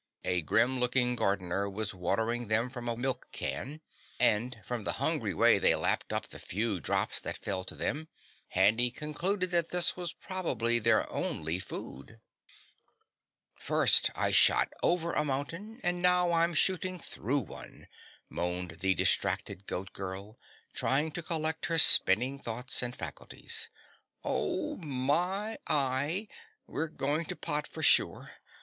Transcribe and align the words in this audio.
A 0.23 0.41
grim 0.41 0.79
looking 0.79 1.15
gardener 1.15 1.69
was 1.69 1.93
watering 1.93 2.47
them 2.47 2.71
from 2.71 2.87
a 2.89 2.97
milk 2.97 3.27
can, 3.31 3.81
and 4.19 4.59
from 4.65 4.83
the 4.83 4.93
hungry 4.93 5.35
way 5.35 5.59
they 5.59 5.75
lapped 5.75 6.11
up 6.11 6.25
the 6.29 6.39
few 6.39 6.79
drops 6.79 7.19
that 7.19 7.37
fell 7.37 7.63
to 7.65 7.75
them, 7.75 8.07
Handy 8.47 8.89
concluded 8.89 9.51
that 9.51 9.69
this 9.69 9.95
was 9.95 10.11
probably 10.11 10.79
their 10.79 11.07
only 11.11 11.59
food. 11.59 12.19
"First 13.53 14.09
I 14.15 14.31
shot 14.31 14.73
over 14.81 15.13
a 15.13 15.23
mountain, 15.23 15.79
and 15.83 16.01
now 16.01 16.31
I'm 16.33 16.55
shooting 16.55 16.97
through 16.97 17.41
one!" 17.41 17.87
moaned 18.27 18.79
the 18.79 18.95
distracted 18.95 19.67
Goat 19.67 19.93
Girl, 19.93 20.39
trying 20.73 21.11
to 21.11 21.21
collect 21.21 21.67
her 21.67 21.77
spinning 21.77 22.39
thoughts 22.39 22.81
and 22.81 22.95
faculties. 22.95 23.69
"Oh, 24.23 24.77
my 24.77 25.59
y, 25.69 26.27
we're 26.65 26.87
going 26.87 27.25
to 27.25 27.35
pot 27.35 27.67
for 27.67 27.83
sure. 27.83 28.31